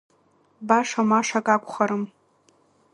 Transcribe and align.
Баша-машак 0.67 1.47
акәхарым. 1.55 2.03